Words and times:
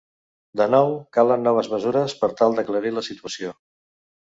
De 0.61 0.65
nou, 0.75 0.93
calen 1.17 1.43
noves 1.49 1.69
mesures 1.75 2.17
per 2.23 2.31
tal 2.41 2.59
d'aclarir 2.59 2.95
la 2.99 3.07
situació. 3.13 3.57